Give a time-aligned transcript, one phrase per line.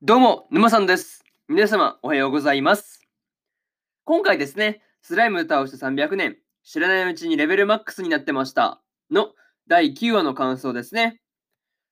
[0.00, 1.24] どうも、沼さんです。
[1.48, 3.04] 皆様、おはようございます。
[4.04, 8.80] 今回ですね、スライム倒して300年、知らないうちにレベルマックスになってました
[9.10, 9.32] の
[9.66, 11.20] 第9話の感想ですね。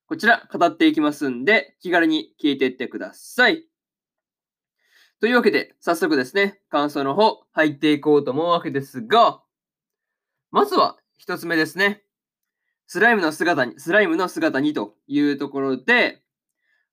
[0.06, 3.67] こちら、語っていきますんで、気軽に聞いていってください。
[5.21, 9.43] というわけで、早速ですね、感想の方、入っていこうと思うわけですが、
[10.53, 12.04] まずは、一つ目ですね。
[12.87, 16.23] スライムの姿に、スライムの姿にというところで、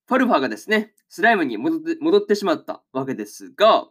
[0.08, 3.86] ファルファがですね、スライムに戻って戻ってしまったわけですが、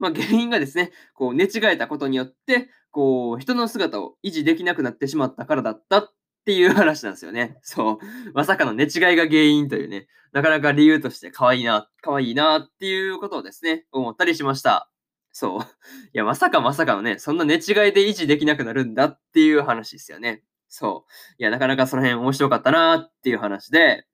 [0.00, 6.12] まあ、原因がですね、こう寝違えたことによって、こう人の姿を維持できなくなってしまったからだったっ
[6.44, 7.58] ていう話なんですよね。
[7.62, 7.98] そう。
[8.34, 14.90] まさかの寝違いが原因というね、なかなか理由として可愛いな、可愛いなっていうことをですね、思ったりしました。
[15.30, 15.60] そう。
[15.60, 15.64] い
[16.12, 17.60] や、まさかまさかのね、そんな寝違い
[17.92, 20.42] で維持できなくなるんだっていう話ですよね。
[20.68, 21.12] そう。
[21.38, 24.06] いや、なかなかその辺面白かったなっていう話で、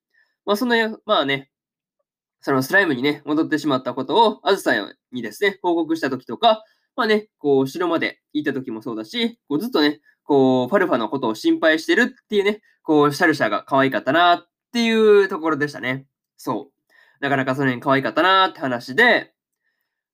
[0.44, 0.76] まあ、その、
[1.06, 1.50] まあね、
[2.44, 4.72] そのスライムにね、戻ってしまったことを、あずさ
[5.12, 6.62] にですね、報告した時とか、
[6.94, 16.06] まあね、こう、城まで行った時もそうだし、こうずっとね、こう、ファルファのことを心配してるっていうね、こう、シャルシャが可愛かったなっていうところでしたね。
[16.36, 17.24] そう。
[17.24, 19.32] なかなかその辺可愛かったなって話で、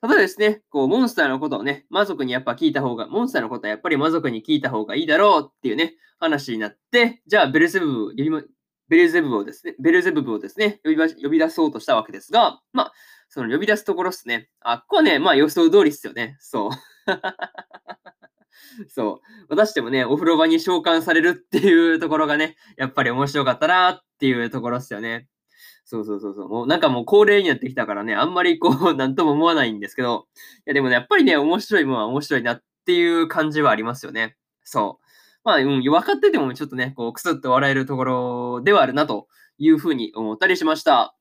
[0.01, 8.31] ただですね、こう、モンスターのことをね、魔族にやっぱ聞いた方が、モンスターのことはやっぱり魔族に聞いた方がいいだろうっていうね、話になって、じゃあ、ベルセブブ呼び、
[8.91, 12.93] ベルゼブブをですね、ベルゼブブをですね、呼び呼び出そうとしたわけですが、まあ、
[13.29, 14.49] その呼び出すところですね。
[14.61, 16.37] あ、ここはね、まあ予想通りっすよね。
[16.41, 16.71] そう。
[18.91, 19.45] そう。
[19.49, 25.29] 私でもね、お風呂場に召喚されるっていうところがね、やっぱり面白かったなっていうところっすよね。
[25.85, 26.49] そうそうそうそう。
[26.49, 34.37] もうなんかもう恒例になってきたからね、あんまりこう、 なんとも思わないんですけど、いやでもね、やっぱりね、面白いものは面白いなっていう感じはありますよね。
[34.65, 35.10] そう。
[35.45, 39.27] まあ、うん、分かっててもちょっとね、こう、くすっと笑えるところではあるなと
[39.59, 41.17] いうふうに思ったりしました。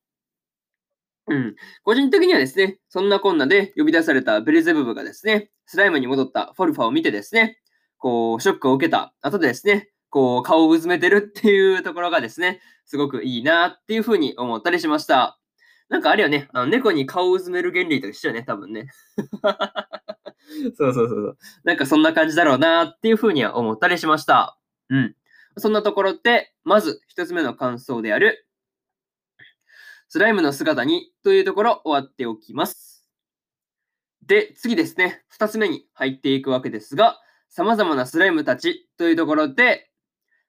[1.28, 1.56] うん。
[1.84, 7.60] 個人的にはですね、そんなこんなで呼び出されたベルゼブブがですね、スライムに戻ったファルファを見てですね、
[7.98, 15.40] こう、ショックを受けた後でですね、こう、顔をうずめてるっていうところがですね、すごくいいなっていうふうに思ったりしました。
[15.90, 18.88] なんかあれよね、あの猫に顔をうずめる原理と一緒よね、多分ね。
[20.76, 21.38] そうそうそう。
[21.64, 24.58] なんかそんな感じだろうなっていうふうには思ったりしました。
[24.90, 25.16] うん。
[25.58, 28.46] そんなところで、まず一つ目の感想である、
[30.08, 33.06] スライムの姿にというところ終わっておきます。
[34.26, 39.90] で、次ですね、二つ目に入っていくわけですが、様々なスライムたちというところで、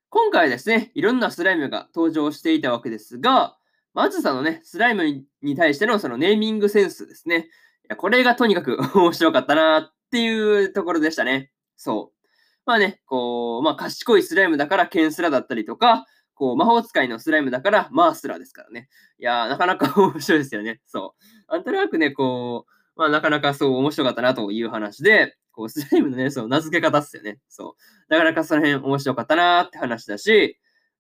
[0.09, 3.57] 今回ですね、いろんなスライムが登場していたわけですが、
[3.95, 7.49] まずさのね、スライムに対してのそのネーミングセンスですね。
[7.91, 11.51] やこれがとにかく 面白かったなっていうところでしたね。
[11.77, 12.29] そう。
[12.65, 18.89] まあね、こう、まあ賢いスライムだからケンスラだったりとか、こう魔法使いのスライムだからマースラですからね。
[19.19, 20.81] いやー、なかなか 面白いですよね。
[20.87, 21.15] そ
[21.49, 21.53] う。
[21.53, 27.39] なんとなくね、こう、まあなかなかそう面白かったなという話で、こうスライムのね、その名付け方っすよね。
[27.49, 27.77] そ
[28.09, 28.13] う。
[28.13, 30.59] なかなかその辺面白かったなって話だし、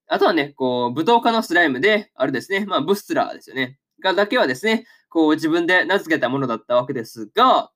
[0.08, 3.78] あとはね、こう、舞踏家のスライムで、あるですね、まあブスラーですよね。
[4.02, 7.70] がだけはですね、こう自分で名付けたものだったわけですが、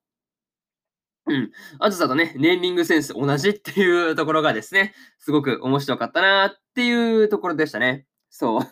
[1.27, 1.51] うん。
[1.79, 8.05] あずさとね、ネーミングセンス同じっていうところがですね、すごく面白かったなっていうところでしたね。
[8.29, 8.61] そう。
[8.61, 8.65] い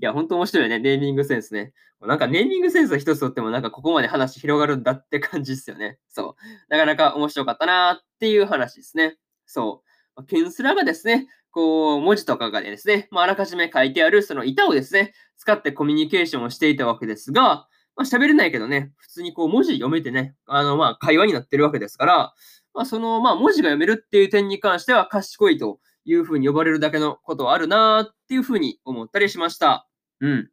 [0.00, 1.72] や、ほんと面白いよね、ネーミングセンスね。
[2.00, 5.98] なんかネーミングセンス一つとってもなんかここまで話広がるんだって感じですよね。
[6.10, 6.42] そう。
[6.68, 9.16] なかなか面白かったなっていう話ですね。
[9.46, 9.82] そ
[10.16, 10.24] う。
[10.26, 22.34] ケンスラがですね、こう、文字とかがですね、まあ、あらかじめ書いてあるその板をですね、使ってコミュニケーションをしていたわけですが、まあ、喋れないけどね、普通にこう文字読めてね、あの、まあ、会話になってるわけですから、
[22.74, 29.88] まあ、その、まあ、文字が読めるっていう点に関しては賢いというふうに呼ばれるだけのことはあるなーっていうふうに思ったりしました。
[30.20, 30.50] うん。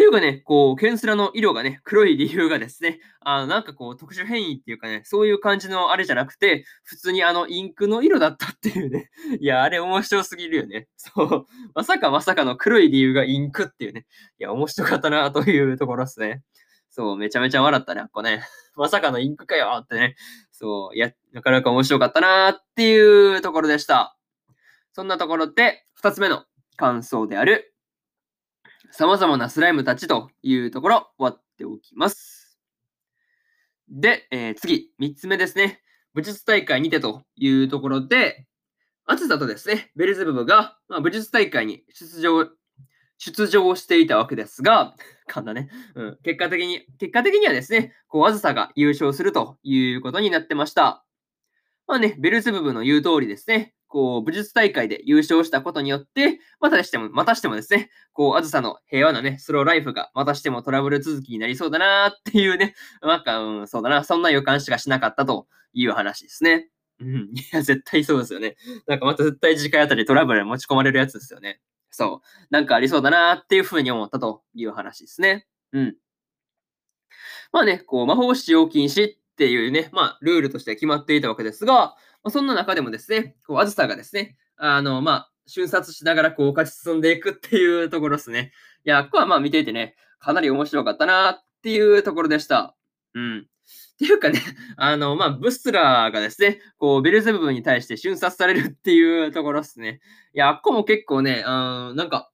[0.00, 9.10] っていうかね、こう、ケンスラの色がね、黒い理由がですね、あの、なんかこう、特殊変異っていうかね、そういう感じのあれじゃなくて、普通にあの、インクの色だったっていうね。
[9.38, 10.88] いや、あれ面白すぎるよね。
[10.96, 11.46] そう。
[11.74, 14.06] まさかまさかの黒い理由がインクっていうね。
[14.38, 16.42] いや、面白かったなというところですね。
[16.88, 18.42] そう、めちゃめちゃ笑ったね、あっこね。
[18.76, 20.16] まさかのインクかよってね。
[20.50, 24.16] そう、いや、なかなか面白かったなっていうところでした。
[24.94, 27.74] そんなところで、二つ目の感想である、
[28.92, 32.58] 様々なスライムたちというところ、終わっておきます。
[33.88, 35.80] で、えー次、三つ目ですね。
[36.14, 38.46] 武術大会にてというところで、
[39.06, 42.48] アツだとですね、ベルゼブブが、まあ、武術大会に出場、
[43.18, 44.94] 出場していたわけですが、
[45.28, 45.68] 噛んだね。
[45.94, 46.18] うん。
[46.22, 51.04] 結果的に、結果的にはですね、こう、あずさが優勝するということになってました。
[51.86, 66.68] まあね、ベルゼブブの言う通りですね、こう、武術大会で優勝したことによって、またしても、またしてもですね、こう、あずさの平和なね、スローライフが、またしてもトラブル続きになりそうだなっていうね、なんか、うん、そうだな、そんな予感しかしなかったという話ですね。
[67.00, 68.56] うん、いや、絶対そうですよね。
[68.86, 71.60] なんかまた絶対次回あたりトラブル持ち込まれるやつですよね。
[71.90, 72.26] そう。
[72.50, 75.46] なんかありそうだなっていうふうに思ったという話ですね。
[75.72, 75.96] うん。
[77.52, 88.52] まあね、こう、魔法使用禁止っていうね、まあ、ルールとして決まっていたわけですが、ま、そんな中でもですね、こう、あずさがですね、あの、まあ、瞬殺しながらこう、勝ち進んでいくっていうところですね。
[88.84, 92.76] いや、ここはまあ見ていてね、かなり面白かったなっていうところでした。
[93.14, 93.38] うん。
[93.40, 93.42] っ
[93.98, 94.40] ていうかね、
[94.76, 100.00] あの、まあ、ブスラーがですね、こう、ベルゼブブに対して瞬殺されるっていうところですね。
[100.34, 102.30] いや、ここも結構ね、あなんか、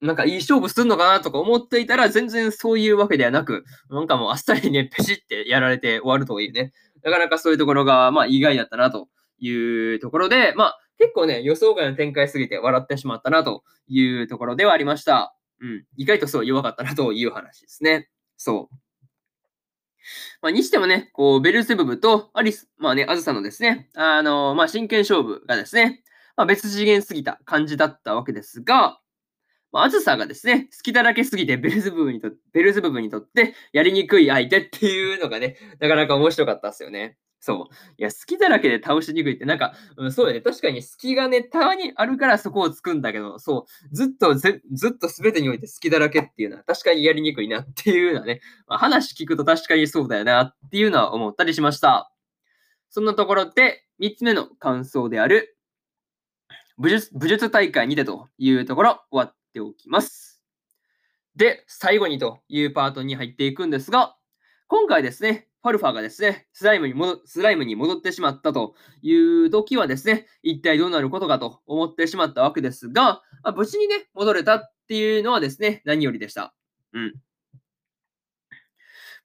[0.00, 6.72] なんかいい勝負すんのかなとか思っていたら、全然そういうわけではなく、なんかもうあっさりね、ペシってやられて終わるというね。
[7.02, 9.08] なかなかそういうところが、まあ意外だったなと
[9.38, 15.36] いうところで、まあ結構ね、予想外の展開すぎて笑ってしまったなというところではありました。
[15.60, 15.84] うん。
[15.96, 18.08] 意外とそう弱かったなという話ですね。
[18.36, 18.76] そう。
[20.40, 26.02] まあ、にしてもね、こう、ベルセブブとアリス、まあね、あずさのですね、あの、まあ、真剣勝負がですね、
[26.36, 29.00] まあ、別次元すぎた感じだったわけですが、
[29.76, 37.18] まあ、ずさがですね、好きだらけすぎてベルズブブにとベルズブブにとってやりにくい相手っていうのがね、なかなか面白かったですよね。
[37.40, 37.74] そう。
[37.98, 40.40] いや、好きだらけで倒しにくいって、なんか、うん、そうよね。
[40.40, 52.10] 確かに隙がね、たまにあるからそこをつくんだけど、そう、ずっとず、ずっと全てにおいて好きだらけっていうのは確かにやりにくいなっていうのはね、まあ、話聞くと確かにそうだよなっていうのは思ったりしました。
[52.88, 55.56] そんなところで、3つ目の感想である、
[56.78, 60.42] 武術武術大会にてというところ、終わっておきます。
[61.34, 64.16] で、最後にというパートに入っていくんですが、
[64.68, 76.54] 今回ですね、ファルファがですね、スライムに戻スライムに戻ってしまったという時はですね、一体どうなることかと思ってしまったわけですが、まあ、無事にね、戻れたっていうのはですね、何よりでした。
[76.92, 77.14] うん。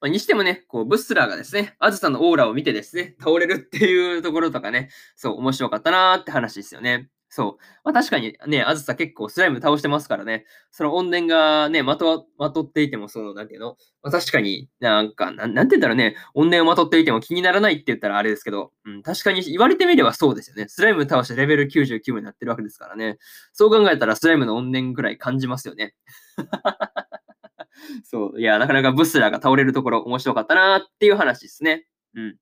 [0.00, 7.08] ま、にしてもね、こう、ブッスラーがですね、あずさのオーラを見てですね、倒れるっていうところとかね、そう、面白かったなーって話ですよね。
[7.34, 7.64] そう。
[7.82, 20.68] まあ確かにね、あずさ結構スライム倒してますからね、その怨念がね、まと、まとっていても、その、なんていうの、まあ、確かになんか、なん、なんて言ったらね、怨念をまとっていても気にならないって言ったらあれですけど、うん、確かに言われてみればそうですよね。
[20.68, 23.16] スライム倒してレベル99になってるわけですからね。
[23.54, 25.94] そう考えたらスライムの怨念ぐらい感じますよね。
[28.04, 28.40] そう。
[28.42, 31.86] いや、なかなかブスラーが倒れるところ面白かったなっていう話ですね。
[32.14, 32.36] うん。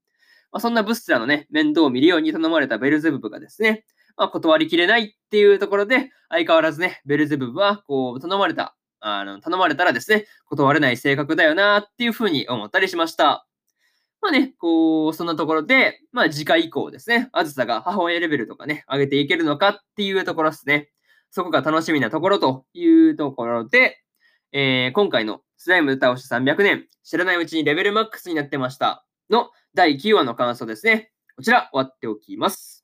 [0.50, 3.84] まあ、そんなブスラーのね、面倒を見るように頼まれたベルゼブブがですね、
[4.16, 13.46] まあ、断りきれないっていうところで、相変わらずね、ベルゼブブは、こう、頼まれた、あの、頼まれたらですね、断れない性格だよなっていうふうに思ったりしました。
[14.20, 20.90] まあね、こう、そんなところで、まあ次回以降ですね、あずさが母親レベルとかね、上げていけるのかっていうところですね。
[21.30, 23.98] そこが楽しみなところというところで、
[24.52, 31.12] えー、今回のスライム倒し300年、知らないうちにレベルマックスになってましたの第9話の感想ですね。
[31.36, 32.79] こちら終わっておきます。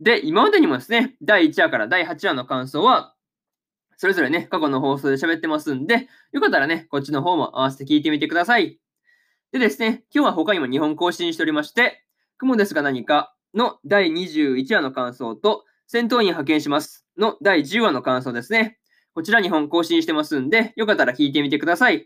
[0.00, 3.14] で、今までにもですね、第1話から第8話の感想は、
[3.96, 8.78] それぞれね、過去の放送で喋ってますんで、よかったらね、こっちの方も合わせて聞いてみてください。
[9.50, 12.04] でですね、今日は他にも2本更新しておりまして、
[12.36, 18.78] 雲ですが何かの第21話の感想と、戦闘員派遣しますの第10話の感想ですね。
[19.14, 21.96] こちら2本更新してますんで、よかったら聞いてみてください。
[21.96, 22.00] っ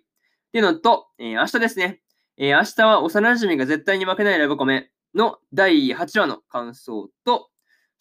[0.53, 2.01] ていうのと、えー、明日ですね、
[2.39, 7.51] えー、明日は幼馴染が絶対に負けないラブコメの第8話の感想と、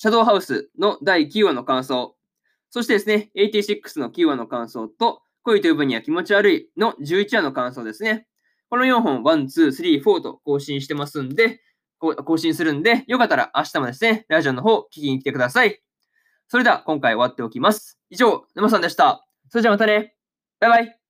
[0.01, 2.15] シャドウハウスの第9話の感想、
[2.71, 8.25] そしてですね、86の9話の感想と、恋という分には気持ち悪いの11話の感想ですね。
[8.71, 11.61] この4本、1、2、3、4と更新してますんで、
[11.99, 15.83] 更新するんで、よかったら明日もですね、ラジオの方聞きに来てください。
[16.47, 17.99] それでは今回終わっておきます。
[18.09, 19.23] 以上、沼さんでした。
[19.49, 20.15] それじゃあまたね。
[20.59, 21.00] バイバイ。